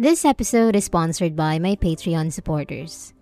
This 0.00 0.24
episode 0.24 0.80
is 0.80 0.88
sponsored 0.88 1.36
by 1.36 1.58
my 1.60 1.76
Patreon 1.76 2.32
supporters. 2.32 3.12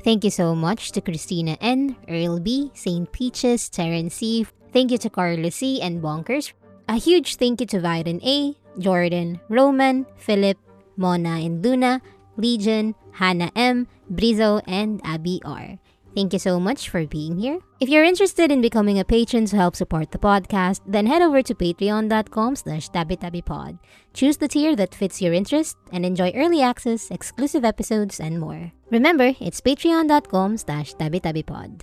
Thank 0.00 0.24
you 0.24 0.32
so 0.32 0.56
much 0.56 0.88
to 0.96 1.04
Christina 1.04 1.60
N, 1.60 2.00
Earl 2.08 2.40
B, 2.40 2.72
St. 2.72 3.12
Peaches, 3.12 3.68
Terrence 3.68 4.14
C. 4.14 4.48
Thank 4.72 4.90
you 4.90 4.96
to 5.04 5.10
Carlos 5.12 5.60
C 5.60 5.84
and 5.84 6.00
Bonkers. 6.00 6.56
A 6.88 6.96
huge 6.96 7.36
thank 7.36 7.60
you 7.60 7.68
to 7.68 7.84
Viren 7.84 8.24
A, 8.24 8.56
Jordan, 8.80 9.36
Roman, 9.52 10.08
Philip, 10.16 10.56
Mona 10.96 11.44
and 11.44 11.60
Luna, 11.60 12.00
Legion, 12.40 12.94
Hannah 13.12 13.52
M, 13.52 13.84
Brizo, 14.08 14.64
and 14.64 15.04
Abby 15.04 15.42
R. 15.44 15.76
Thank 16.18 16.32
you 16.32 16.40
so 16.40 16.58
much 16.58 16.90
for 16.90 17.06
being 17.06 17.38
here. 17.38 17.60
If 17.78 17.88
you're 17.88 18.02
interested 18.02 18.50
in 18.50 18.60
becoming 18.60 18.98
a 18.98 19.04
patron 19.04 19.46
to 19.46 19.56
help 19.56 19.76
support 19.76 20.10
the 20.10 20.18
podcast, 20.18 20.80
then 20.84 21.06
head 21.06 21.22
over 21.22 21.42
to 21.44 21.54
patreon.com 21.54 22.56
slash 22.56 22.90
tabitabipod. 22.90 23.78
Choose 24.14 24.36
the 24.36 24.48
tier 24.48 24.74
that 24.74 24.96
fits 24.96 25.22
your 25.22 25.32
interest 25.32 25.76
and 25.92 26.04
enjoy 26.04 26.32
early 26.34 26.60
access, 26.60 27.08
exclusive 27.12 27.64
episodes, 27.64 28.18
and 28.18 28.40
more. 28.40 28.72
Remember, 28.90 29.30
it's 29.38 29.60
patreon.com 29.60 30.56
slash 30.56 30.92
tabitabipod. 30.94 31.82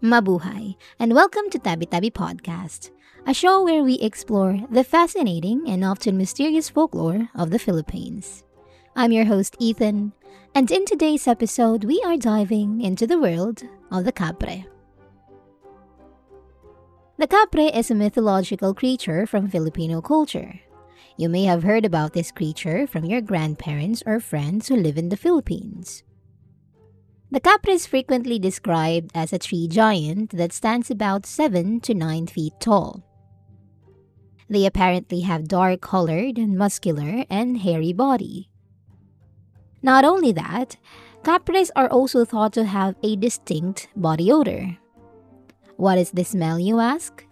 Mabuhay, 0.00 0.76
and 0.98 1.12
welcome 1.12 1.50
to 1.50 1.58
Tabi 1.58 1.84
Tabi 1.84 2.08
Podcast, 2.08 2.88
a 3.26 3.34
show 3.34 3.62
where 3.62 3.84
we 3.84 4.00
explore 4.00 4.64
the 4.70 4.82
fascinating 4.82 5.68
and 5.68 5.84
often 5.84 6.16
mysterious 6.16 6.70
folklore 6.70 7.28
of 7.34 7.50
the 7.50 7.58
Philippines. 7.58 8.45
I'm 8.98 9.12
your 9.12 9.26
host, 9.26 9.56
Ethan, 9.60 10.14
and 10.54 10.70
in 10.70 10.86
today's 10.86 11.28
episode, 11.28 11.84
we 11.84 12.00
are 12.06 12.16
diving 12.16 12.80
into 12.80 13.06
the 13.06 13.20
world 13.20 13.62
of 13.92 14.06
the 14.06 14.12
Kapre. 14.12 14.64
The 17.18 17.26
Kapre 17.26 17.76
is 17.76 17.90
a 17.90 17.94
mythological 17.94 18.72
creature 18.72 19.26
from 19.26 19.50
Filipino 19.50 20.00
culture. 20.00 20.60
You 21.18 21.28
may 21.28 21.44
have 21.44 21.62
heard 21.62 21.84
about 21.84 22.14
this 22.14 22.32
creature 22.32 22.86
from 22.86 23.04
your 23.04 23.20
grandparents 23.20 24.02
or 24.06 24.18
friends 24.18 24.68
who 24.68 24.76
live 24.76 24.96
in 24.96 25.10
the 25.10 25.20
Philippines. 25.20 26.02
The 27.30 27.40
Kapre 27.40 27.76
is 27.76 27.84
frequently 27.86 28.38
described 28.38 29.10
as 29.14 29.30
a 29.30 29.38
tree 29.38 29.68
giant 29.68 30.30
that 30.30 30.54
stands 30.54 30.90
about 30.90 31.26
7 31.26 31.80
to 31.80 31.92
9 31.92 32.28
feet 32.28 32.54
tall. 32.60 33.04
They 34.48 34.64
apparently 34.64 35.20
have 35.20 35.48
dark 35.48 35.82
colored, 35.82 36.38
muscular, 36.38 37.26
and 37.28 37.58
hairy 37.58 37.92
body. 37.92 38.48
Not 39.86 40.04
only 40.04 40.32
that, 40.32 40.74
Kapres 41.22 41.70
are 41.76 41.86
also 41.86 42.24
thought 42.24 42.52
to 42.54 42.64
have 42.66 42.96
a 43.06 43.14
distinct 43.14 43.86
body 43.94 44.32
odor. 44.32 44.76
What 45.76 45.96
is 45.96 46.10
this 46.10 46.30
smell, 46.34 46.58
you 46.58 46.80
ask? 46.80 47.22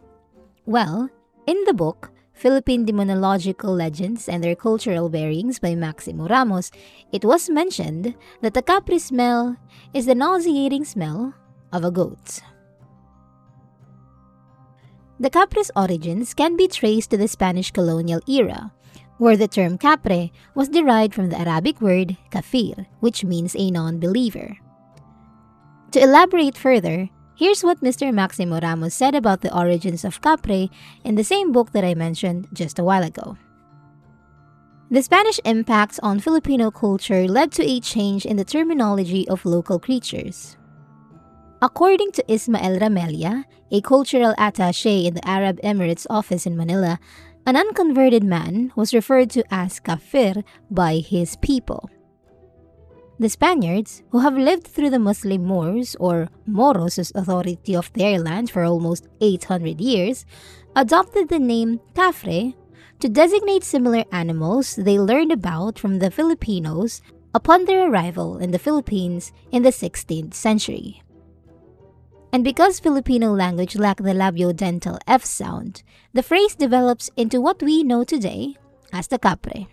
Well, 0.65 1.11
in 1.49 1.59
the 1.67 1.75
book, 1.75 2.13
Philippine 2.33 2.87
Demonological 2.87 3.75
Legends 3.75 4.29
and 4.29 4.39
Their 4.39 4.55
Cultural 4.55 5.09
Bearings 5.09 5.59
by 5.59 5.75
Maximo 5.75 6.29
Ramos, 6.29 6.71
it 7.11 7.25
was 7.25 7.51
mentioned 7.51 8.15
that 8.41 8.55
the 8.55 8.63
Kapre 8.63 9.01
smell 9.01 9.57
is 9.93 10.07
the 10.07 10.15
nauseating 10.15 10.85
smell 10.85 11.35
of 11.73 11.83
a 11.83 11.91
goat. 11.91 12.39
The 15.19 15.31
Kapre's 15.31 15.73
origins 15.75 16.35
can 16.35 16.57
be 16.57 16.69
traced 16.69 17.11
to 17.11 17.17
the 17.17 17.27
Spanish 17.27 17.73
colonial 17.73 18.21
era, 18.29 18.71
where 19.25 19.41
the 19.41 19.49
term 19.49 19.79
kapre 19.81 20.31
was 20.55 20.69
derived 20.69 21.15
from 21.15 21.31
the 21.31 21.41
Arabic 21.41 21.81
word 21.81 22.15
kafir, 22.31 22.85
which 23.01 23.25
means 23.25 23.57
a 23.57 23.71
non 23.71 23.99
believer. 23.99 24.59
To 25.93 26.03
elaborate 26.03 26.59
further, 26.59 27.09
here's 27.35 27.65
what 27.65 27.81
Mr. 27.81 28.13
Maximo 28.13 28.61
Ramos 28.61 28.93
said 28.93 29.15
about 29.15 29.41
the 29.41 29.49
origins 29.57 30.05
of 30.05 30.21
kapre 30.21 30.69
in 31.05 31.15
the 31.15 31.25
same 31.25 31.53
book 31.53 31.73
that 31.73 31.89
I 31.89 31.95
mentioned 31.95 32.49
just 32.53 32.79
a 32.79 32.85
while 32.85 33.03
ago. 33.03 33.39
The 34.91 35.03
Spanish 35.03 35.41
impact 35.47 35.99
on 36.03 36.21
Filipino 36.21 36.71
culture 36.71 37.27
led 37.27 37.51
to 37.53 37.65
a 37.65 37.81
change 37.81 38.27
in 38.27 38.37
the 38.37 38.45
terminology 38.45 39.27
of 39.29 39.47
local 39.47 39.81
creatures. 39.81 40.59
According 41.63 42.13
to 42.13 42.25
Ismael 42.29 42.79
Ramelia, 42.79 43.45
a 43.73 43.81
cultural 43.81 44.35
attaché 44.37 45.07
in 45.07 45.15
the 45.15 45.27
Arab 45.27 45.59
Emirates 45.65 46.05
office 46.11 46.45
in 46.45 46.59
Manila, 46.59 47.01
an 47.47 47.57
unconverted 47.57 48.25
man 48.25 48.73
was 48.75 48.95
referred 48.95 49.31
to 49.31 49.45
as 49.51 49.79
kafir 49.81 50.43
by 50.71 50.97
his 50.97 51.37
people. 51.37 51.91
The 53.19 53.29
Spaniards, 53.29 54.03
who 54.11 54.19
have 54.21 54.37
lived 54.37 54.67
through 54.67 54.91
the 54.91 54.99
Muslim 54.99 55.45
Moors 55.45 55.95
or 56.01 56.29
Moros 56.47 56.99
authority 56.99 57.77
of 57.77 57.93
their 57.93 58.19
land 58.19 58.51
for 58.51 58.65
almost 58.65 59.07
800 59.21 59.81
years, 59.81 60.27
adopted 60.75 61.29
the 61.29 61.39
name 61.39 61.81
Kafre 61.95 62.55
to 62.99 63.09
designate 63.09 63.63
similar 63.63 64.05
animals 64.11 64.75
they 64.75 64.99
learned 64.99 65.31
about 65.31 65.79
from 65.79 66.01
the 66.01 66.11
Filipinos 66.11 67.03
upon 67.35 67.67
their 67.67 67.89
arrival 67.89 68.39
in 68.39 68.51
the 68.51 68.59
Philippines 68.59 69.33
in 69.53 69.63
the 69.63 69.71
16th 69.71 70.35
century. 70.35 71.04
And 72.35 72.43
because 72.43 72.81
Filipino 72.81 73.31
language 73.31 73.77
lacked 73.77 74.03
the 74.03 74.11
labiodental 74.11 74.99
F 75.07 75.25
sound, 75.25 75.85
the 76.13 76.23
phrase 76.23 76.57
develops 76.57 77.09
into 77.17 77.41
what 77.41 77.63
we 77.63 77.85
know 77.85 78.03
today 78.03 78.57
as 78.93 79.07
the 79.07 79.21
kapre. 79.21 79.69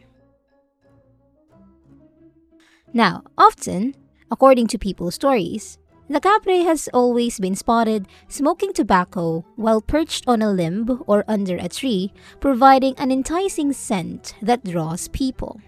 Now, 2.93 3.23
often, 3.35 3.95
according 4.29 4.67
to 4.67 4.77
people's 4.77 5.15
stories, 5.15 5.79
the 6.07 6.21
kapre 6.21 6.63
has 6.63 6.87
always 6.93 7.39
been 7.39 7.55
spotted 7.55 8.07
smoking 8.27 8.73
tobacco 8.73 9.43
while 9.55 9.81
perched 9.81 10.27
on 10.27 10.43
a 10.43 10.51
limb 10.51 11.01
or 11.07 11.25
under 11.27 11.57
a 11.57 11.67
tree, 11.67 12.13
providing 12.39 12.93
an 12.99 13.11
enticing 13.11 13.73
scent 13.73 14.35
that 14.39 14.63
draws 14.63 15.07
people. 15.07 15.59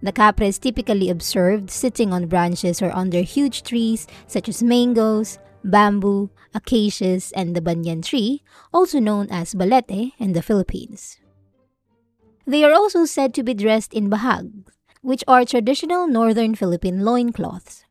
The 0.00 0.14
kapre 0.14 0.48
is 0.48 0.58
typically 0.58 1.10
observed 1.10 1.68
sitting 1.68 2.14
on 2.14 2.28
branches 2.28 2.80
or 2.80 2.90
under 2.96 3.20
huge 3.20 3.64
trees 3.64 4.06
such 4.26 4.48
as 4.48 4.62
mangoes, 4.62 5.38
bamboo, 5.70 6.30
acacias, 6.54 7.32
and 7.32 7.54
the 7.54 7.60
banyan 7.60 8.02
tree, 8.02 8.42
also 8.72 8.98
known 8.98 9.28
as 9.30 9.54
balete 9.54 10.12
in 10.18 10.32
the 10.32 10.42
Philippines. 10.42 11.18
They 12.46 12.64
are 12.64 12.72
also 12.72 13.04
said 13.04 13.34
to 13.34 13.42
be 13.42 13.52
dressed 13.52 13.92
in 13.92 14.08
bahag, 14.08 14.64
which 15.02 15.22
are 15.28 15.44
traditional 15.44 16.08
northern 16.08 16.54
Philippine 16.54 17.04
loincloths. 17.04 17.84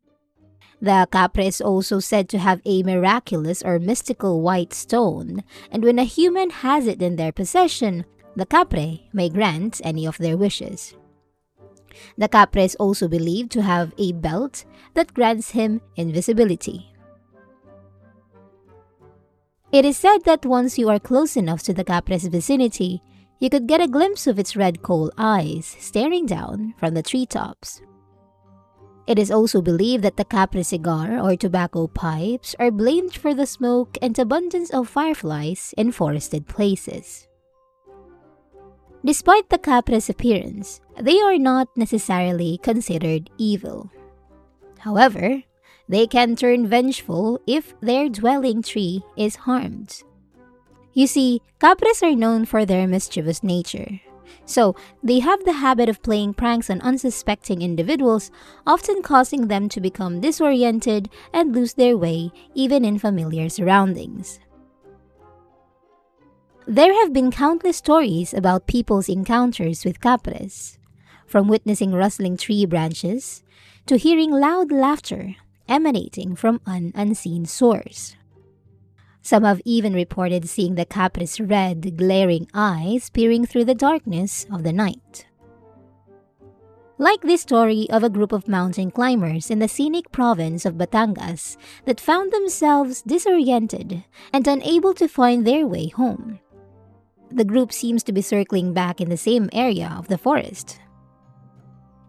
The 0.82 1.06
kapre 1.10 1.46
is 1.46 1.60
also 1.60 1.98
said 1.98 2.28
to 2.30 2.38
have 2.38 2.60
a 2.64 2.82
miraculous 2.82 3.62
or 3.62 3.78
mystical 3.78 4.42
white 4.42 4.74
stone, 4.74 5.42
and 5.70 5.82
when 5.82 5.98
a 5.98 6.04
human 6.04 6.50
has 6.50 6.86
it 6.86 7.02
in 7.02 7.16
their 7.16 7.32
possession, 7.32 8.04
the 8.36 8.46
kapre 8.46 9.02
may 9.12 9.28
grant 9.28 9.80
any 9.82 10.06
of 10.06 10.18
their 10.18 10.36
wishes. 10.36 10.94
The 12.16 12.28
kapre 12.28 12.64
is 12.64 12.76
also 12.76 13.08
believed 13.08 13.50
to 13.52 13.62
have 13.62 13.92
a 13.98 14.12
belt 14.12 14.64
that 14.94 15.14
grants 15.14 15.50
him 15.50 15.80
invisibility. 15.96 16.94
It 19.70 19.84
is 19.84 19.98
said 19.98 20.24
that 20.24 20.46
once 20.46 20.78
you 20.78 20.88
are 20.88 20.98
close 20.98 21.36
enough 21.36 21.62
to 21.64 21.74
the 21.74 21.84
Kapre's 21.84 22.26
vicinity, 22.26 23.02
you 23.38 23.50
could 23.50 23.66
get 23.66 23.82
a 23.82 23.86
glimpse 23.88 24.26
of 24.26 24.38
its 24.38 24.56
red 24.56 24.82
coal 24.82 25.12
eyes 25.18 25.76
staring 25.78 26.24
down 26.24 26.74
from 26.78 26.94
the 26.94 27.02
treetops. 27.02 27.82
It 29.06 29.18
is 29.18 29.30
also 29.30 29.62
believed 29.62 30.04
that 30.04 30.16
the 30.16 30.24
Kapre 30.24 30.64
cigar 30.64 31.18
or 31.18 31.36
tobacco 31.36 31.86
pipes 31.86 32.54
are 32.58 32.70
blamed 32.70 33.14
for 33.14 33.34
the 33.34 33.46
smoke 33.46 33.96
and 34.02 34.18
abundance 34.18 34.70
of 34.70 34.88
fireflies 34.88 35.74
in 35.76 35.92
forested 35.92 36.46
places. 36.46 37.26
Despite 39.04 39.48
the 39.48 39.58
Kapre's 39.58 40.10
appearance, 40.10 40.80
they 41.00 41.20
are 41.20 41.38
not 41.38 41.68
necessarily 41.76 42.58
considered 42.62 43.30
evil. 43.38 43.90
However, 44.80 45.42
they 45.88 46.06
can 46.06 46.36
turn 46.36 46.66
vengeful 46.66 47.40
if 47.46 47.74
their 47.80 48.08
dwelling 48.08 48.62
tree 48.62 49.02
is 49.16 49.48
harmed. 49.48 50.02
You 50.92 51.06
see, 51.06 51.42
Kapres 51.60 52.02
are 52.02 52.14
known 52.14 52.44
for 52.44 52.64
their 52.66 52.86
mischievous 52.86 53.42
nature. 53.42 54.00
So, 54.44 54.74
they 55.02 55.20
have 55.20 55.44
the 55.44 55.52
habit 55.52 55.88
of 55.88 56.02
playing 56.02 56.34
pranks 56.34 56.68
on 56.68 56.80
unsuspecting 56.82 57.62
individuals, 57.62 58.30
often 58.66 59.02
causing 59.02 59.48
them 59.48 59.68
to 59.70 59.80
become 59.80 60.20
disoriented 60.20 61.08
and 61.32 61.54
lose 61.54 61.74
their 61.74 61.96
way 61.96 62.32
even 62.54 62.84
in 62.84 62.98
familiar 62.98 63.48
surroundings. 63.48 64.40
There 66.66 66.92
have 67.00 67.14
been 67.14 67.30
countless 67.30 67.78
stories 67.78 68.34
about 68.34 68.66
people's 68.66 69.08
encounters 69.08 69.86
with 69.86 70.00
kapres, 70.00 70.78
from 71.26 71.48
witnessing 71.48 71.92
rustling 71.92 72.36
tree 72.36 72.66
branches 72.66 73.42
to 73.86 73.96
hearing 73.96 74.30
loud 74.30 74.70
laughter 74.70 75.36
emanating 75.68 76.34
from 76.34 76.60
an 76.66 76.92
unseen 76.94 77.44
source. 77.46 78.16
Some 79.22 79.44
have 79.44 79.60
even 79.64 79.92
reported 79.92 80.48
seeing 80.48 80.76
the 80.76 80.86
Kapre's 80.86 81.40
red, 81.40 81.96
glaring 81.96 82.48
eyes 82.54 83.10
peering 83.10 83.44
through 83.44 83.66
the 83.66 83.74
darkness 83.74 84.46
of 84.50 84.62
the 84.62 84.72
night. 84.72 85.26
Like 86.96 87.20
this 87.20 87.42
story 87.42 87.86
of 87.90 88.02
a 88.02 88.10
group 88.10 88.32
of 88.32 88.48
mountain 88.48 88.90
climbers 88.90 89.50
in 89.50 89.60
the 89.60 89.68
scenic 89.68 90.10
province 90.10 90.64
of 90.64 90.74
Batangas 90.74 91.56
that 91.84 92.00
found 92.00 92.32
themselves 92.32 93.02
disoriented 93.02 94.02
and 94.32 94.46
unable 94.48 94.94
to 94.94 95.06
find 95.06 95.46
their 95.46 95.66
way 95.66 95.88
home. 95.88 96.40
the 97.30 97.44
group 97.44 97.72
seems 97.72 98.02
to 98.04 98.12
be 98.12 98.22
circling 98.22 98.72
back 98.72 99.00
in 99.00 99.10
the 99.10 99.16
same 99.16 99.50
area 99.52 99.94
of 99.98 100.08
the 100.08 100.18
forest. 100.18 100.80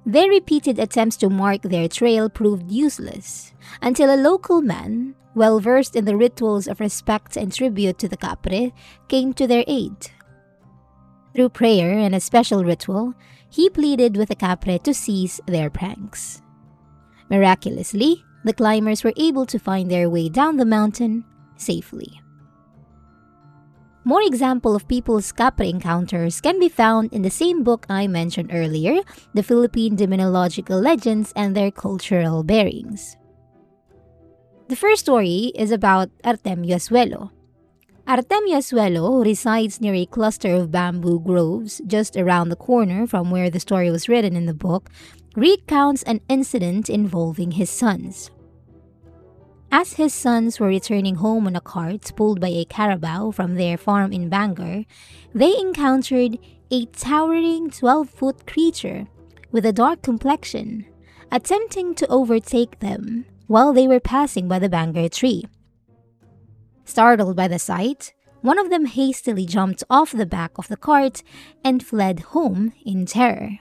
Their 0.09 0.27
repeated 0.27 0.79
attempts 0.79 1.17
to 1.17 1.29
mark 1.29 1.61
their 1.61 1.87
trail 1.87 2.31
proved 2.31 2.71
useless 2.71 3.53
until 3.79 4.09
a 4.09 4.17
local 4.17 4.59
man, 4.59 5.13
well 5.35 5.59
versed 5.59 5.95
in 5.95 6.05
the 6.05 6.17
rituals 6.17 6.65
of 6.67 6.79
respect 6.79 7.37
and 7.37 7.53
tribute 7.53 7.99
to 7.99 8.07
the 8.07 8.17
Kapre, 8.17 8.73
came 9.07 9.33
to 9.33 9.45
their 9.45 9.63
aid. 9.67 10.09
Through 11.35 11.49
prayer 11.49 11.93
and 11.93 12.15
a 12.15 12.19
special 12.19 12.65
ritual, 12.65 13.13
he 13.51 13.69
pleaded 13.69 14.17
with 14.17 14.29
the 14.29 14.35
Kapre 14.35 14.81
to 14.81 14.95
cease 14.95 15.39
their 15.45 15.69
pranks. 15.69 16.41
Miraculously, 17.29 18.25
the 18.43 18.53
climbers 18.53 19.03
were 19.03 19.13
able 19.15 19.45
to 19.45 19.59
find 19.59 19.91
their 19.91 20.09
way 20.09 20.27
down 20.27 20.57
the 20.57 20.65
mountain 20.65 21.23
safely. 21.55 22.19
More 24.09 24.25
example 24.25 24.73
of 24.73 24.87
people's 24.87 25.31
Kapre 25.31 25.69
encounters 25.69 26.41
can 26.41 26.57
be 26.57 26.67
found 26.67 27.13
in 27.13 27.21
the 27.21 27.29
same 27.29 27.61
book 27.61 27.85
I 27.93 28.07
mentioned 28.07 28.49
earlier, 28.51 29.05
The 29.35 29.43
Philippine 29.43 29.95
Demonological 29.95 30.81
Legends 30.81 31.31
and 31.35 31.53
Their 31.53 31.69
Cultural 31.69 32.41
Bearings. 32.41 33.17
The 34.67 34.75
first 34.75 35.01
story 35.05 35.53
is 35.53 35.69
about 35.69 36.09
Artemio 36.25 36.81
Asuelo. 36.81 37.29
Artemio 38.07 38.57
Asuelo 38.57 39.23
resides 39.23 39.79
near 39.79 39.93
a 39.93 40.07
cluster 40.07 40.55
of 40.55 40.71
bamboo 40.71 41.19
groves 41.19 41.79
just 41.85 42.17
around 42.17 42.49
the 42.49 42.55
corner 42.57 43.05
from 43.05 43.29
where 43.29 43.51
the 43.51 43.59
story 43.59 43.91
was 43.91 44.09
written 44.09 44.35
in 44.35 44.47
the 44.47 44.57
book, 44.57 44.89
recounts 45.35 46.01
an 46.09 46.19
incident 46.27 46.89
involving 46.89 47.51
his 47.61 47.69
sons. 47.69 48.31
As 49.71 49.93
his 49.93 50.15
sons 50.15 50.59
were 50.59 50.67
returning 50.67 51.15
home 51.15 51.45
on 51.45 51.55
a 51.55 51.61
cart 51.61 52.11
pulled 52.15 52.39
by 52.39 52.47
a 52.47 52.65
carabao 52.65 53.31
from 53.31 53.53
their 53.53 53.77
farm 53.77 54.11
in 54.11 54.27
Bangor, 54.27 54.85
they 55.33 55.55
encountered 55.57 56.39
a 56.71 56.85
towering 56.87 57.69
12 57.69 58.09
foot 58.09 58.47
creature 58.47 59.05
with 59.51 59.67
a 59.67 59.73
dark 59.73 60.01
complexion, 60.01 60.85
attempting 61.31 61.93
to 61.95 62.07
overtake 62.07 62.79
them 62.79 63.25
while 63.45 63.71
they 63.71 63.87
were 63.87 63.99
passing 63.99 64.47
by 64.47 64.57
the 64.57 64.69
Bangor 64.69 65.07
tree. 65.07 65.45
Startled 66.83 67.35
by 67.35 67.47
the 67.47 67.59
sight, 67.59 68.13
one 68.41 68.57
of 68.57 68.71
them 68.71 68.85
hastily 68.85 69.45
jumped 69.45 69.83
off 69.87 70.11
the 70.11 70.25
back 70.25 70.57
of 70.57 70.67
the 70.67 70.77
cart 70.77 71.21
and 71.63 71.85
fled 71.85 72.19
home 72.31 72.73
in 72.83 73.05
terror 73.05 73.59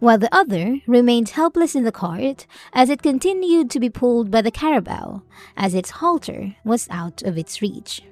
while 0.00 0.18
the 0.18 0.34
other 0.34 0.80
remained 0.86 1.30
helpless 1.30 1.74
in 1.74 1.84
the 1.84 1.92
cart 1.92 2.46
as 2.72 2.90
it 2.90 3.02
continued 3.02 3.70
to 3.70 3.78
be 3.78 3.88
pulled 3.88 4.30
by 4.30 4.42
the 4.42 4.50
carabao, 4.50 5.22
as 5.56 5.74
its 5.74 5.90
halter 5.90 6.56
was 6.64 6.88
out 6.90 7.22
of 7.22 7.38
its 7.38 7.62
reach. 7.62 8.02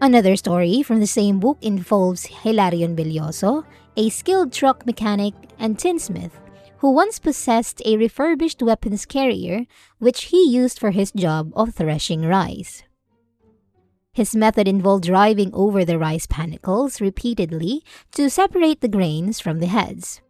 Another 0.00 0.34
story 0.34 0.82
from 0.82 0.98
the 0.98 1.06
same 1.06 1.38
book 1.38 1.58
involves 1.62 2.26
Hilarion 2.26 2.96
Belloso, 2.96 3.64
a 3.96 4.10
skilled 4.10 4.52
truck 4.52 4.84
mechanic 4.84 5.32
and 5.58 5.78
tinsmith 5.78 6.40
who 6.78 6.90
once 6.90 7.20
possessed 7.20 7.80
a 7.86 7.96
refurbished 7.96 8.60
weapons 8.60 9.06
carrier 9.06 9.64
which 10.00 10.24
he 10.24 10.50
used 10.50 10.80
for 10.80 10.90
his 10.90 11.12
job 11.12 11.52
of 11.54 11.72
threshing 11.72 12.22
rice. 12.22 12.82
His 14.14 14.36
method 14.36 14.68
involved 14.68 15.04
driving 15.04 15.50
over 15.54 15.84
the 15.84 15.98
rice 15.98 16.26
panicles 16.26 17.00
repeatedly 17.00 17.82
to 18.12 18.28
separate 18.28 18.82
the 18.82 18.88
grains 18.88 19.40
from 19.40 19.58
the 19.58 19.66
heads. 19.66 20.20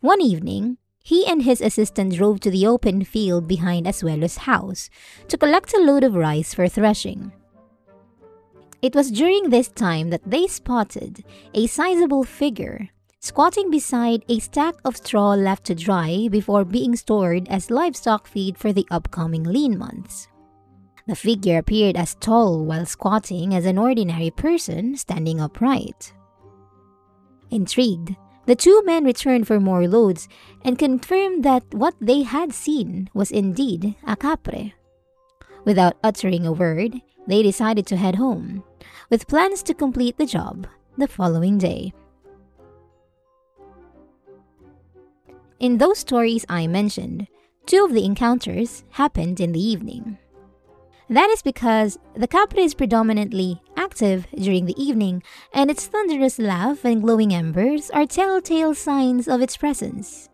One 0.00 0.22
evening, 0.22 0.78
he 0.98 1.26
and 1.26 1.42
his 1.42 1.60
assistant 1.60 2.14
drove 2.14 2.40
to 2.40 2.50
the 2.50 2.66
open 2.66 3.04
field 3.04 3.46
behind 3.46 3.86
Asuelo's 3.86 4.48
house 4.48 4.88
to 5.28 5.36
collect 5.36 5.74
a 5.74 5.78
load 5.78 6.04
of 6.04 6.14
rice 6.14 6.54
for 6.54 6.66
threshing. 6.66 7.32
It 8.80 8.94
was 8.94 9.10
during 9.10 9.50
this 9.50 9.68
time 9.68 10.08
that 10.08 10.24
they 10.24 10.46
spotted 10.46 11.22
a 11.52 11.66
sizable 11.66 12.24
figure 12.24 12.88
squatting 13.20 13.70
beside 13.70 14.22
a 14.28 14.38
stack 14.38 14.74
of 14.84 14.98
straw 14.98 15.32
left 15.32 15.64
to 15.64 15.74
dry 15.74 16.28
before 16.30 16.64
being 16.64 16.94
stored 16.96 17.48
as 17.48 17.70
livestock 17.70 18.26
feed 18.26 18.56
for 18.58 18.72
the 18.72 18.86
upcoming 18.90 19.42
lean 19.42 19.78
months. 19.78 20.28
The 21.06 21.14
figure 21.14 21.58
appeared 21.58 21.96
as 21.96 22.14
tall 22.14 22.64
while 22.64 22.86
squatting 22.86 23.54
as 23.54 23.66
an 23.66 23.76
ordinary 23.76 24.30
person 24.30 24.96
standing 24.96 25.40
upright. 25.40 26.14
Intrigued, 27.50 28.16
the 28.46 28.56
two 28.56 28.82
men 28.84 29.04
returned 29.04 29.46
for 29.46 29.60
more 29.60 29.86
loads 29.86 30.28
and 30.62 30.78
confirmed 30.78 31.44
that 31.44 31.62
what 31.74 31.94
they 32.00 32.22
had 32.22 32.52
seen 32.52 33.08
was 33.12 33.30
indeed 33.30 33.96
a 34.06 34.16
kapre. 34.16 34.72
Without 35.64 35.96
uttering 36.02 36.46
a 36.46 36.52
word, 36.52 37.00
they 37.26 37.42
decided 37.42 37.86
to 37.86 37.96
head 37.96 38.16
home, 38.16 38.64
with 39.10 39.28
plans 39.28 39.62
to 39.64 39.74
complete 39.74 40.16
the 40.16 40.26
job 40.26 40.66
the 40.96 41.08
following 41.08 41.58
day. 41.58 41.92
In 45.60 45.78
those 45.78 45.98
stories 45.98 46.44
I 46.48 46.66
mentioned, 46.66 47.28
two 47.66 47.84
of 47.84 47.92
the 47.92 48.04
encounters 48.04 48.84
happened 48.90 49.40
in 49.40 49.52
the 49.52 49.62
evening. 49.62 50.18
That 51.10 51.28
is 51.30 51.42
because 51.42 51.98
the 52.16 52.28
kapre 52.28 52.64
is 52.64 52.74
predominantly 52.74 53.60
active 53.76 54.26
during 54.34 54.64
the 54.64 54.82
evening, 54.82 55.22
and 55.52 55.70
its 55.70 55.86
thunderous 55.86 56.38
laugh 56.38 56.84
and 56.84 57.02
glowing 57.02 57.34
embers 57.34 57.90
are 57.90 58.06
telltale 58.06 58.74
signs 58.74 59.28
of 59.28 59.42
its 59.42 59.56
presence. 59.56 60.30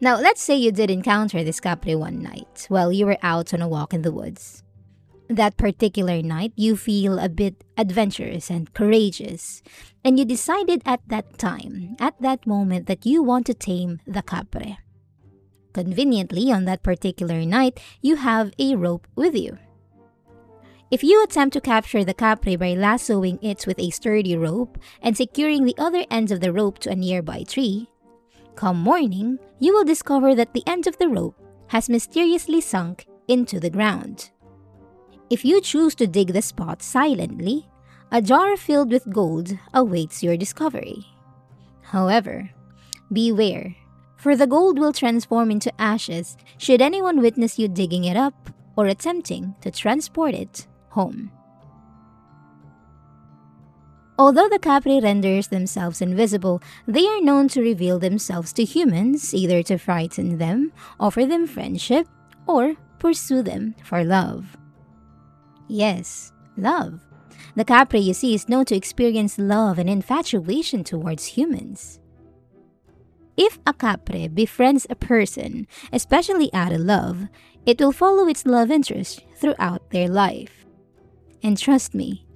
Now, 0.00 0.16
let's 0.20 0.42
say 0.42 0.54
you 0.54 0.70
did 0.70 0.90
encounter 0.90 1.42
this 1.42 1.58
kapre 1.58 1.98
one 1.98 2.22
night 2.22 2.66
while 2.68 2.92
you 2.92 3.06
were 3.06 3.18
out 3.22 3.54
on 3.54 3.62
a 3.62 3.68
walk 3.68 3.94
in 3.94 4.02
the 4.02 4.12
woods. 4.12 4.62
That 5.28 5.56
particular 5.56 6.22
night, 6.22 6.52
you 6.54 6.76
feel 6.76 7.18
a 7.18 7.28
bit 7.28 7.64
adventurous 7.76 8.50
and 8.50 8.72
courageous, 8.72 9.62
and 10.04 10.18
you 10.18 10.24
decided 10.24 10.82
at 10.86 11.00
that 11.08 11.36
time, 11.38 11.96
at 11.98 12.14
that 12.20 12.46
moment, 12.46 12.86
that 12.86 13.04
you 13.04 13.22
want 13.22 13.46
to 13.46 13.54
tame 13.54 14.00
the 14.06 14.22
kapre. 14.22 14.76
Conveniently, 15.72 16.50
on 16.50 16.64
that 16.64 16.82
particular 16.82 17.44
night, 17.44 17.80
you 18.00 18.16
have 18.16 18.52
a 18.58 18.74
rope 18.74 19.06
with 19.14 19.34
you. 19.34 19.58
If 20.90 21.04
you 21.04 21.22
attempt 21.22 21.52
to 21.52 21.60
capture 21.60 22.02
the 22.02 22.14
kapre 22.14 22.58
by 22.58 22.72
lassoing 22.74 23.38
it 23.42 23.66
with 23.66 23.78
a 23.78 23.90
sturdy 23.90 24.36
rope 24.36 24.78
and 25.02 25.16
securing 25.16 25.64
the 25.64 25.76
other 25.76 26.04
ends 26.10 26.32
of 26.32 26.40
the 26.40 26.52
rope 26.52 26.78
to 26.80 26.90
a 26.90 26.96
nearby 26.96 27.42
tree, 27.42 27.90
come 28.54 28.80
morning, 28.80 29.38
you 29.58 29.74
will 29.74 29.84
discover 29.84 30.34
that 30.34 30.54
the 30.54 30.64
end 30.66 30.86
of 30.86 30.96
the 30.96 31.08
rope 31.08 31.36
has 31.68 31.90
mysteriously 31.90 32.62
sunk 32.62 33.06
into 33.28 33.60
the 33.60 33.68
ground. 33.68 34.30
If 35.28 35.44
you 35.44 35.60
choose 35.60 35.94
to 35.96 36.06
dig 36.06 36.32
the 36.32 36.40
spot 36.40 36.82
silently, 36.82 37.68
a 38.10 38.22
jar 38.22 38.56
filled 38.56 38.90
with 38.90 39.12
gold 39.12 39.52
awaits 39.74 40.22
your 40.22 40.38
discovery. 40.38 41.04
However, 41.82 42.48
beware 43.12 43.76
for 44.18 44.36
the 44.36 44.46
gold 44.46 44.78
will 44.78 44.92
transform 44.92 45.50
into 45.50 45.72
ashes 45.80 46.36
should 46.58 46.82
anyone 46.82 47.22
witness 47.22 47.58
you 47.58 47.68
digging 47.68 48.04
it 48.04 48.16
up 48.16 48.50
or 48.76 48.86
attempting 48.86 49.54
to 49.62 49.70
transport 49.70 50.34
it 50.34 50.66
home. 50.90 51.30
Although 54.18 54.48
the 54.48 54.58
kapre 54.58 55.00
renders 55.00 55.46
themselves 55.46 56.02
invisible, 56.02 56.60
they 56.88 57.06
are 57.06 57.20
known 57.20 57.46
to 57.48 57.62
reveal 57.62 58.00
themselves 58.00 58.52
to 58.54 58.64
humans 58.64 59.32
either 59.32 59.62
to 59.62 59.78
frighten 59.78 60.38
them, 60.38 60.72
offer 60.98 61.24
them 61.24 61.46
friendship, 61.46 62.08
or 62.44 62.74
pursue 62.98 63.42
them 63.42 63.76
for 63.84 64.02
love. 64.02 64.56
Yes, 65.68 66.32
love. 66.56 67.00
The 67.54 67.64
kapre 67.64 68.02
you 68.02 68.12
see 68.12 68.34
is 68.34 68.48
known 68.48 68.64
to 68.66 68.76
experience 68.76 69.38
love 69.38 69.78
and 69.78 69.88
infatuation 69.88 70.82
towards 70.82 71.26
humans. 71.26 72.00
If 73.38 73.60
a 73.64 73.72
kapre 73.72 74.34
befriends 74.34 74.84
a 74.90 74.96
person, 74.96 75.68
especially 75.92 76.52
out 76.52 76.72
of 76.72 76.80
love, 76.80 77.28
it 77.64 77.80
will 77.80 77.92
follow 77.92 78.26
its 78.26 78.44
love 78.44 78.68
interest 78.68 79.22
throughout 79.36 79.90
their 79.90 80.08
life. 80.08 80.66
And 81.40 81.56
trust 81.56 81.94
me, 81.94 82.26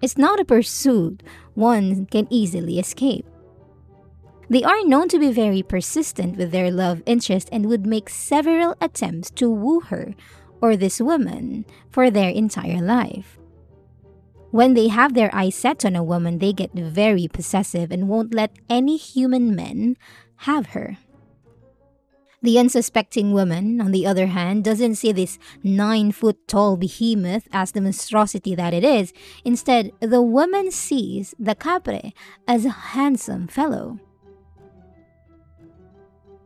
it's 0.00 0.16
not 0.16 0.38
a 0.38 0.44
pursuit 0.44 1.24
one 1.54 2.06
can 2.06 2.28
easily 2.30 2.78
escape. 2.78 3.26
They 4.48 4.62
are 4.62 4.84
known 4.84 5.08
to 5.08 5.18
be 5.18 5.32
very 5.32 5.64
persistent 5.64 6.36
with 6.36 6.52
their 6.52 6.70
love 6.70 7.02
interest 7.06 7.48
and 7.50 7.66
would 7.66 7.84
make 7.84 8.08
several 8.08 8.76
attempts 8.80 9.32
to 9.32 9.50
woo 9.50 9.80
her 9.80 10.14
or 10.60 10.76
this 10.76 11.00
woman 11.00 11.64
for 11.90 12.08
their 12.08 12.30
entire 12.30 12.80
life. 12.80 13.36
When 14.52 14.74
they 14.74 14.88
have 14.88 15.14
their 15.14 15.34
eyes 15.34 15.56
set 15.56 15.84
on 15.84 15.96
a 15.96 16.04
woman, 16.04 16.38
they 16.38 16.52
get 16.52 16.72
very 16.74 17.26
possessive 17.26 17.90
and 17.90 18.08
won't 18.08 18.34
let 18.34 18.54
any 18.68 18.96
human 18.96 19.56
men 19.56 19.96
have 20.42 20.66
her. 20.68 20.98
The 22.42 22.58
unsuspecting 22.58 23.32
woman, 23.32 23.80
on 23.80 23.92
the 23.92 24.04
other 24.04 24.26
hand, 24.26 24.64
doesn't 24.64 24.96
see 24.96 25.12
this 25.12 25.38
nine 25.62 26.10
foot 26.10 26.48
tall 26.48 26.76
behemoth 26.76 27.46
as 27.52 27.70
the 27.70 27.80
monstrosity 27.80 28.56
that 28.56 28.74
it 28.74 28.82
is. 28.82 29.12
Instead, 29.44 29.92
the 30.00 30.20
woman 30.20 30.72
sees 30.72 31.36
the 31.38 31.54
Kapre 31.54 32.12
as 32.48 32.64
a 32.64 32.70
handsome 32.98 33.46
fellow. 33.46 34.00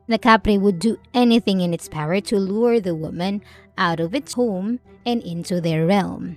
The 0.07 0.19
Kapre 0.19 0.61
would 0.61 0.79
do 0.79 0.99
anything 1.15 1.62
in 1.62 1.73
its 1.73 1.88
power 1.88 2.21
to 2.21 2.37
lure 2.38 2.79
the 2.79 2.95
woman 2.95 3.43
out 3.79 3.99
of 3.99 4.15
its 4.15 4.35
home 4.35 4.81
and 5.07 5.23
into 5.23 5.62
their 5.62 5.87
realm. 5.87 6.37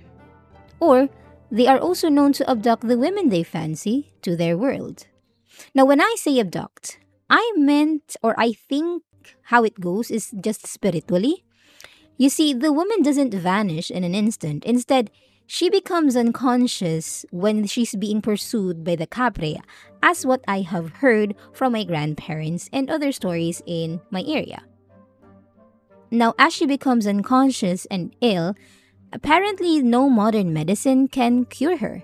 Or 0.80 1.10
they 1.50 1.66
are 1.66 1.78
also 1.78 2.08
known 2.08 2.32
to 2.34 2.50
abduct 2.50 2.88
the 2.88 2.98
women 2.98 3.28
they 3.28 3.42
fancy 3.42 4.14
to 4.22 4.36
their 4.36 4.56
world. 4.56 5.06
Now, 5.74 5.84
when 5.84 6.00
I 6.00 6.14
say 6.16 6.40
abduct, 6.40 6.98
I 7.30 7.52
meant 7.56 8.16
or 8.22 8.34
I 8.38 8.52
think 8.52 9.04
how 9.54 9.62
it 9.62 9.80
goes 9.80 10.10
is 10.10 10.34
just 10.40 10.66
spiritually. 10.66 11.44
You 12.18 12.28
see, 12.28 12.52
the 12.52 12.72
woman 12.72 13.02
doesn't 13.02 13.32
vanish 13.32 13.90
in 13.90 14.02
an 14.02 14.14
instant. 14.14 14.64
Instead, 14.64 15.10
she 15.46 15.70
becomes 15.70 16.16
unconscious 16.16 17.24
when 17.30 17.66
she's 17.66 17.94
being 17.94 18.20
pursued 18.20 18.84
by 18.84 18.94
the 18.96 19.06
kapre, 19.06 19.60
as 20.02 20.26
what 20.26 20.44
I 20.46 20.60
have 20.60 21.02
heard 21.02 21.34
from 21.52 21.72
my 21.72 21.84
grandparents 21.84 22.68
and 22.72 22.90
other 22.90 23.10
stories 23.10 23.62
in 23.66 24.00
my 24.10 24.22
area. 24.26 24.62
Now, 26.10 26.34
as 26.38 26.52
she 26.52 26.66
becomes 26.66 27.06
unconscious 27.06 27.86
and 27.86 28.14
ill, 28.20 28.54
apparently 29.12 29.82
no 29.82 30.08
modern 30.08 30.52
medicine 30.52 31.08
can 31.08 31.46
cure 31.46 31.78
her. 31.78 32.02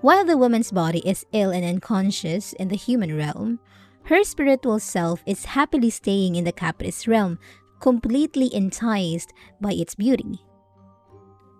While 0.00 0.24
the 0.24 0.36
woman's 0.36 0.70
body 0.70 1.00
is 1.00 1.26
ill 1.32 1.50
and 1.50 1.64
unconscious 1.64 2.52
in 2.54 2.68
the 2.68 2.76
human 2.76 3.16
realm, 3.16 3.58
her 4.06 4.22
spiritual 4.22 4.78
self 4.78 5.22
is 5.26 5.44
happily 5.44 5.90
staying 5.90 6.36
in 6.36 6.44
the 6.44 6.52
kapre's 6.52 7.08
realm, 7.08 7.38
completely 7.80 8.52
enticed 8.54 9.32
by 9.60 9.72
its 9.72 9.94
beauty. 9.94 10.40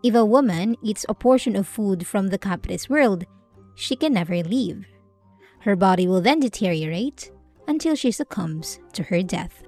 If 0.04 0.14
a 0.14 0.24
woman 0.24 0.76
eats 0.82 1.04
a 1.08 1.14
portion 1.14 1.56
of 1.56 1.66
food 1.66 2.06
from 2.06 2.28
the 2.28 2.38
kapre's 2.38 2.88
world, 2.88 3.24
she 3.74 3.96
can 3.96 4.12
never 4.12 4.42
leave. 4.44 4.86
Her 5.60 5.74
body 5.74 6.06
will 6.06 6.20
then 6.20 6.38
deteriorate 6.38 7.32
until 7.66 7.96
she 7.96 8.12
succumbs 8.12 8.78
to 8.92 9.02
her 9.04 9.22
death. 9.22 9.64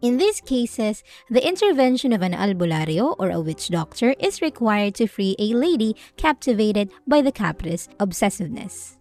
In 0.00 0.16
these 0.16 0.40
cases, 0.40 1.02
the 1.28 1.46
intervention 1.46 2.12
of 2.12 2.22
an 2.22 2.32
albulario 2.32 3.16
or 3.18 3.30
a 3.30 3.40
witch 3.40 3.68
doctor 3.68 4.14
is 4.18 4.40
required 4.40 4.94
to 4.94 5.06
free 5.06 5.36
a 5.38 5.52
lady 5.52 5.94
captivated 6.16 6.90
by 7.06 7.20
the 7.20 7.32
kapre's 7.32 7.88
obsessiveness. 8.00 8.97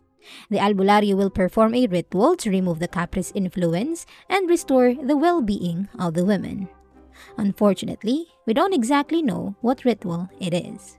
The 0.50 0.58
albulario 0.58 1.16
will 1.16 1.30
perform 1.30 1.76
a 1.76 1.88
ritual 1.88 2.36
to 2.38 2.50
remove 2.50 2.80
the 2.80 2.88
kapre's 2.88 3.32
influence 3.36 4.06
and 4.30 4.50
restore 4.50 4.94
the 4.94 5.18
well 5.18 5.42
being 5.42 5.90
of 6.00 6.14
the 6.14 6.26
women. 6.26 6.70
Unfortunately, 7.38 8.28
we 8.46 8.54
don't 8.54 8.74
exactly 8.74 9.22
know 9.22 9.56
what 9.62 9.86
ritual 9.86 10.30
it 10.40 10.54
is. 10.54 10.98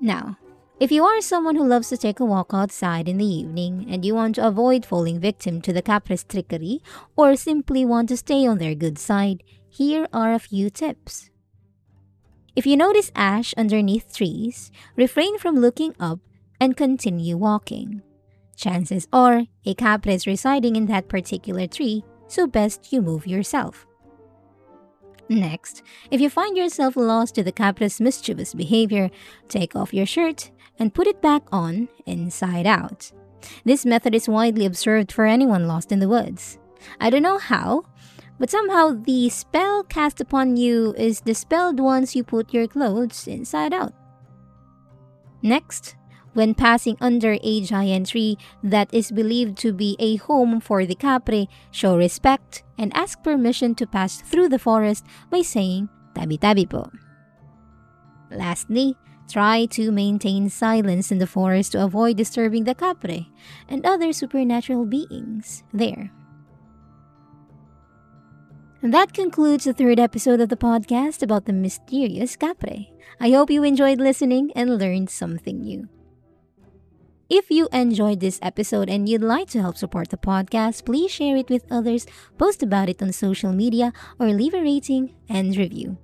Now, 0.00 0.38
if 0.80 0.90
you 0.90 1.04
are 1.04 1.20
someone 1.20 1.56
who 1.56 1.66
loves 1.66 1.88
to 1.88 1.96
take 1.96 2.20
a 2.20 2.24
walk 2.24 2.50
outside 2.52 3.08
in 3.08 3.18
the 3.18 3.24
evening 3.24 3.86
and 3.88 4.04
you 4.04 4.14
want 4.14 4.34
to 4.34 4.46
avoid 4.46 4.84
falling 4.84 5.20
victim 5.20 5.62
to 5.62 5.72
the 5.72 5.82
kapre's 5.82 6.24
trickery 6.24 6.82
or 7.16 7.36
simply 7.36 7.84
want 7.84 8.08
to 8.08 8.16
stay 8.16 8.46
on 8.46 8.58
their 8.58 8.74
good 8.74 8.98
side, 8.98 9.42
here 9.70 10.08
are 10.12 10.34
a 10.34 10.38
few 10.38 10.70
tips. 10.70 11.30
If 12.56 12.66
you 12.66 12.76
notice 12.76 13.10
ash 13.16 13.52
underneath 13.54 14.14
trees, 14.14 14.70
refrain 14.94 15.38
from 15.38 15.56
looking 15.56 15.94
up 15.98 16.20
and 16.60 16.76
continue 16.76 17.36
walking. 17.36 18.02
Chances 18.56 19.08
are 19.12 19.42
a 19.64 19.74
kapre 19.74 20.14
is 20.14 20.26
residing 20.26 20.76
in 20.76 20.86
that 20.86 21.08
particular 21.08 21.66
tree 21.66 22.04
so 22.28 22.46
best 22.46 22.92
you 22.92 23.02
move 23.02 23.26
yourself. 23.26 23.86
Next, 25.28 25.82
if 26.10 26.20
you 26.20 26.30
find 26.30 26.56
yourself 26.56 26.96
lost 26.96 27.34
to 27.34 27.42
the 27.42 27.52
kapre's 27.52 28.00
mischievous 28.00 28.54
behavior, 28.54 29.10
take 29.48 29.74
off 29.74 29.94
your 29.94 30.06
shirt 30.06 30.50
and 30.78 30.94
put 30.94 31.08
it 31.08 31.20
back 31.20 31.42
on 31.50 31.88
inside 32.06 32.66
out. 32.66 33.10
This 33.64 33.84
method 33.84 34.14
is 34.14 34.28
widely 34.28 34.64
observed 34.64 35.10
for 35.10 35.26
anyone 35.26 35.66
lost 35.66 35.90
in 35.90 35.98
the 35.98 36.08
woods. 36.08 36.58
I 37.00 37.10
don't 37.10 37.22
know 37.22 37.38
how, 37.38 37.84
but 38.38 38.50
somehow 38.50 38.90
the 38.92 39.28
spell 39.28 39.82
cast 39.84 40.20
upon 40.20 40.56
you 40.56 40.94
is 40.96 41.20
dispelled 41.20 41.80
once 41.80 42.16
you 42.16 42.24
put 42.24 42.52
your 42.52 42.66
clothes 42.66 43.26
inside 43.26 43.72
out. 43.72 43.92
Next, 45.42 45.96
when 46.34 46.54
passing 46.54 46.96
under 47.00 47.38
a 47.42 47.60
giant 47.62 48.08
tree 48.08 48.36
that 48.62 48.92
is 48.92 49.12
believed 49.12 49.56
to 49.58 49.72
be 49.72 49.96
a 50.00 50.16
home 50.16 50.58
for 50.58 50.84
the 50.84 50.96
kapre, 50.96 51.46
show 51.70 51.96
respect 51.96 52.64
and 52.76 52.90
ask 52.96 53.22
permission 53.22 53.74
to 53.76 53.86
pass 53.86 54.20
through 54.20 54.48
the 54.48 54.58
forest 54.58 55.06
by 55.30 55.42
saying 55.42 55.88
tabi-tabi 56.14 56.66
po. 56.66 56.90
Lastly, 58.30 58.96
try 59.30 59.66
to 59.66 59.92
maintain 59.92 60.50
silence 60.50 61.12
in 61.12 61.18
the 61.18 61.30
forest 61.30 61.72
to 61.72 61.84
avoid 61.84 62.16
disturbing 62.16 62.64
the 62.64 62.74
kapre 62.74 63.30
and 63.68 63.86
other 63.86 64.12
supernatural 64.12 64.84
beings 64.86 65.62
there. 65.72 66.10
That 68.84 69.14
concludes 69.14 69.64
the 69.64 69.72
third 69.72 69.98
episode 69.98 70.40
of 70.40 70.50
the 70.50 70.60
podcast 70.60 71.22
about 71.22 71.46
the 71.46 71.54
mysterious 71.54 72.36
kapre. 72.36 72.92
I 73.18 73.30
hope 73.30 73.48
you 73.48 73.64
enjoyed 73.64 73.98
listening 73.98 74.52
and 74.54 74.76
learned 74.76 75.08
something 75.08 75.62
new. 75.62 75.88
If 77.30 77.50
you 77.50 77.66
enjoyed 77.72 78.20
this 78.20 78.38
episode 78.42 78.90
and 78.90 79.08
you'd 79.08 79.24
like 79.24 79.48
to 79.56 79.62
help 79.62 79.78
support 79.78 80.10
the 80.10 80.18
podcast, 80.18 80.84
please 80.84 81.10
share 81.10 81.34
it 81.34 81.48
with 81.48 81.64
others, 81.70 82.04
post 82.36 82.62
about 82.62 82.90
it 82.90 83.00
on 83.00 83.12
social 83.12 83.54
media, 83.54 83.90
or 84.20 84.28
leave 84.28 84.52
a 84.52 84.60
rating 84.60 85.14
and 85.30 85.56
review. 85.56 85.96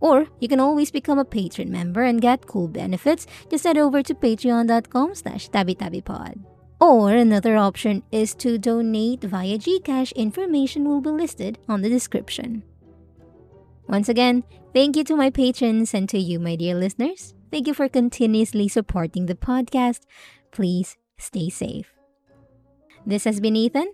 Or 0.00 0.24
you 0.40 0.48
can 0.48 0.58
always 0.58 0.90
become 0.90 1.18
a 1.18 1.24
patron 1.28 1.70
member 1.70 2.00
and 2.00 2.22
get 2.22 2.46
cool 2.46 2.68
benefits. 2.68 3.26
Just 3.50 3.64
head 3.64 3.76
over 3.76 4.02
to 4.02 4.14
patreon.com 4.14 5.14
slash 5.14 5.50
tabitabipod. 5.50 6.55
Or 6.80 7.10
another 7.10 7.56
option 7.56 8.02
is 8.12 8.34
to 8.36 8.58
donate 8.58 9.22
via 9.22 9.58
Gcash. 9.58 10.14
Information 10.14 10.84
will 10.84 11.00
be 11.00 11.10
listed 11.10 11.58
on 11.68 11.82
the 11.82 11.88
description. 11.88 12.62
Once 13.88 14.08
again, 14.08 14.44
thank 14.74 14.96
you 14.96 15.04
to 15.04 15.16
my 15.16 15.30
patrons 15.30 15.94
and 15.94 16.08
to 16.08 16.18
you, 16.18 16.38
my 16.38 16.56
dear 16.56 16.74
listeners. 16.74 17.34
Thank 17.50 17.66
you 17.66 17.74
for 17.74 17.88
continuously 17.88 18.68
supporting 18.68 19.26
the 19.26 19.36
podcast 19.36 20.00
please 20.56 20.96
stay 21.18 21.50
safe. 21.50 21.92
This 23.04 23.24
has 23.24 23.40
been 23.40 23.56
Ethan. 23.56 23.92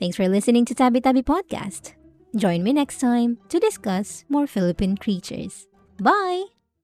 Thanks 0.00 0.16
for 0.16 0.28
listening 0.28 0.64
to 0.66 0.74
Tabi 0.74 1.00
Tabi 1.00 1.22
Podcast. 1.22 1.94
Join 2.36 2.64
me 2.64 2.72
next 2.72 2.98
time 2.98 3.38
to 3.48 3.60
discuss 3.60 4.24
more 4.28 4.48
Philippine 4.48 4.96
creatures. 4.96 5.66
Bye! 6.02 6.53